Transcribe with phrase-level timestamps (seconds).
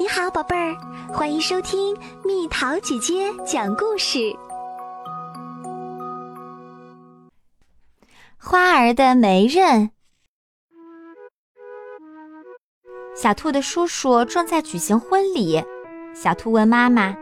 [0.00, 0.76] 你好，宝贝儿，
[1.12, 4.32] 欢迎收听蜜桃姐姐讲故事。
[8.38, 9.90] 花儿的媒人，
[13.16, 15.60] 小兔的叔叔正在举行婚礼。
[16.14, 17.16] 小兔问妈妈：“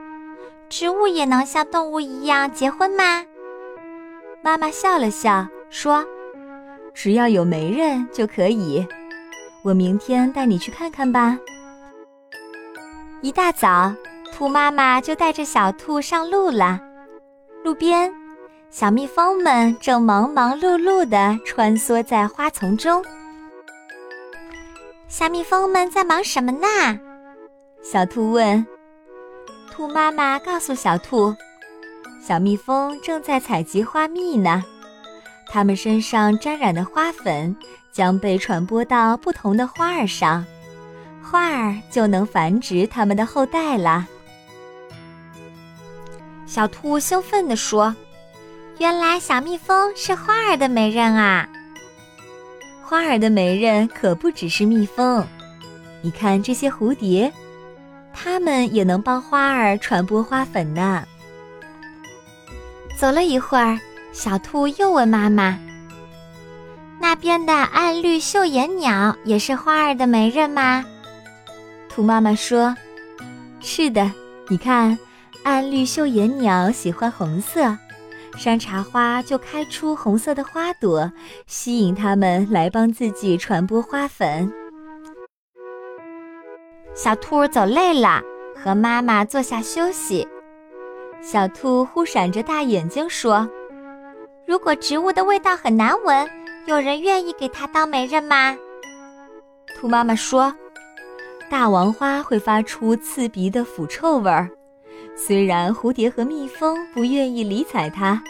[0.68, 3.24] 植物也能像动物一样结婚吗？”
[4.44, 6.04] 妈妈笑了笑说
[6.92, 8.86] ：“只要有媒人就可以。
[9.62, 11.38] 我明天带你去看看吧。”
[13.22, 13.92] 一大早，
[14.32, 16.78] 兔妈妈就带着小兔上路了。
[17.64, 18.12] 路边，
[18.68, 23.02] 小蜜蜂们正忙忙碌碌地穿梭在花丛中。
[25.08, 26.68] 小蜜蜂们在忙什么呢？
[27.82, 28.64] 小兔问。
[29.70, 31.34] 兔妈妈告诉小兔，
[32.22, 34.62] 小蜜蜂正在采集花蜜呢。
[35.48, 37.56] 它们身上沾染的花粉
[37.92, 40.44] 将被传播到不同的花儿上。
[41.28, 44.06] 花儿就能繁殖它们的后代了。
[46.46, 47.94] 小兔兴奋地说
[48.78, 51.48] ：“原来小蜜蜂是花儿的媒人啊！
[52.80, 55.26] 花儿的媒人可不只是蜜蜂，
[56.00, 57.32] 你看这些蝴蝶，
[58.14, 61.04] 它们也能帮花儿传播花粉呢。”
[62.96, 63.76] 走了一会儿，
[64.12, 65.58] 小兔又问妈妈
[67.00, 70.84] ：“那边的暗绿绣眼鸟也是花儿的媒人吗？”
[71.96, 72.76] 兔妈妈说
[73.58, 74.12] ：“是的，
[74.48, 74.98] 你看，
[75.44, 77.74] 暗绿绣眼鸟喜欢红色，
[78.36, 81.10] 山茶花就开出红色的花朵，
[81.46, 84.52] 吸引它们来帮自己传播花粉。”
[86.94, 88.20] 小兔走累了，
[88.62, 90.28] 和妈妈坐下休息。
[91.22, 93.48] 小兔忽闪着大眼睛说
[94.46, 96.28] ：“如果植物的味道很难闻，
[96.66, 98.54] 有人愿意给它当媒人吗？”
[99.80, 100.54] 兔妈妈说。
[101.48, 104.50] 大王花会发出刺鼻的腐臭味儿，
[105.16, 108.22] 虽然蝴蝶和蜜蜂不愿意理睬它，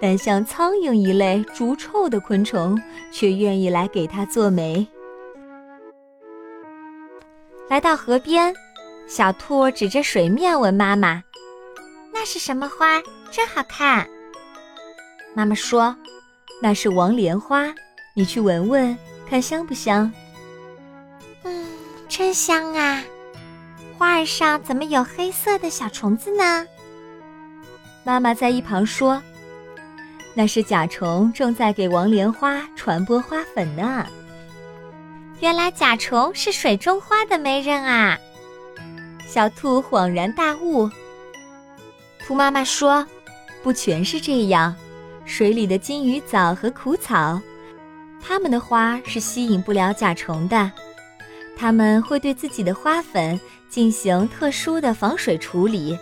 [0.00, 2.80] 但像苍蝇一类逐臭的昆虫
[3.12, 4.86] 却愿意来给它做媒。
[7.68, 8.54] 来到河边，
[9.06, 11.22] 小兔指着水面问妈妈
[12.14, 13.02] ：“那是什么花？
[13.30, 14.08] 真好看。”
[15.34, 15.96] 妈妈说
[16.62, 17.74] ：“那是王莲花，
[18.14, 18.96] 你去闻闻，
[19.28, 20.10] 看香不香。”
[22.16, 23.02] 真香啊！
[23.98, 26.64] 花儿上怎么有黑色的小虫子呢？
[28.04, 29.20] 妈妈在一旁说
[30.32, 34.06] ：“那是甲虫正在给王莲花传播花粉呢。”
[35.42, 38.16] 原来甲虫是水中花的媒人啊！
[39.26, 40.88] 小兔恍然大悟。
[42.20, 43.04] 兔妈妈说
[43.60, 44.72] ：“不全是这样，
[45.24, 47.40] 水里的金鱼藻和苦草，
[48.22, 50.70] 它们的花是吸引不了甲虫的。”
[51.56, 55.98] 它们会对自己的花粉进行特殊的防水处理，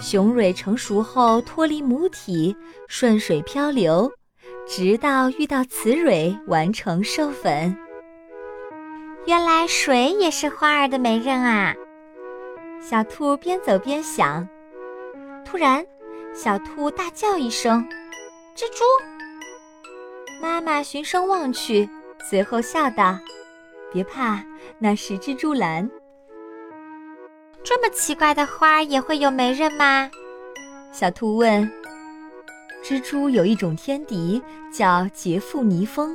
[0.00, 2.54] 雄蕊成熟后脱离母体，
[2.88, 4.10] 顺水漂流，
[4.68, 7.76] 直到遇到雌蕊完成授粉。
[9.24, 11.74] 原来水也是花儿的媒人啊！
[12.80, 14.46] 小兔边走边想。
[15.44, 15.84] 突然，
[16.34, 17.82] 小兔大叫一声
[18.54, 18.84] ：“蜘蛛！”
[20.40, 21.88] 妈妈循声望去，
[22.28, 23.18] 随后笑道。
[23.96, 24.44] 别怕，
[24.78, 25.90] 那是蜘蛛兰。
[27.64, 30.10] 这么奇怪的花也会有媒人吗？
[30.92, 31.66] 小兔问。
[32.84, 36.14] 蜘蛛有一种天敌，叫杰富尼蜂。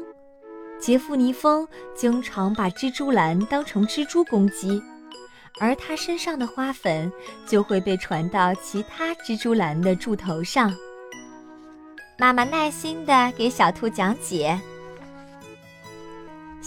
[0.80, 4.80] 杰富尼蜂经常把蜘蛛兰当成蜘蛛攻击，
[5.60, 7.12] 而它身上的花粉
[7.48, 10.72] 就会被传到其他蜘蛛兰的柱头上。
[12.20, 14.62] 妈妈耐心地给小兔讲解。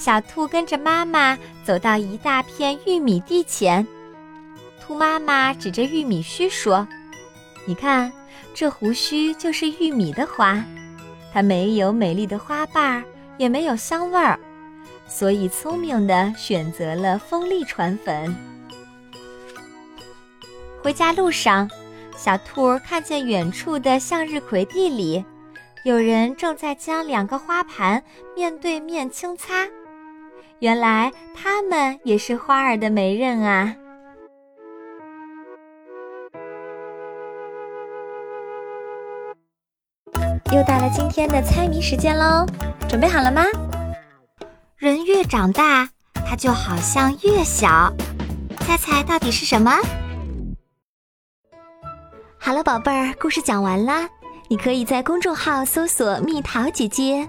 [0.05, 3.87] 小兔跟着妈妈走到一大片玉米地前，
[4.79, 6.87] 兔妈妈指着玉米须说
[7.65, 8.13] ：“你看，
[8.53, 10.63] 这胡须就是玉米的花，
[11.33, 13.03] 它没有美丽的花瓣，
[13.39, 14.39] 也没有香味儿，
[15.07, 18.37] 所以聪明的选择了风力传粉。”
[20.85, 21.67] 回家路上，
[22.15, 25.25] 小兔看见远处的向日葵地里，
[25.83, 28.05] 有人正在将两个花盘
[28.37, 29.67] 面对面轻擦。
[30.61, 33.75] 原来他们也是花儿的媒人啊！
[40.53, 42.47] 又到了今天的猜谜时间喽，
[42.89, 43.43] 准备好了吗？
[44.77, 45.89] 人越长大，
[46.27, 47.93] 它就好像越小，
[48.61, 49.73] 猜猜到底是什么？
[52.39, 54.09] 好了，宝贝儿，故事讲完啦。
[54.49, 57.29] 你可以在公众号搜索“蜜桃姐姐”。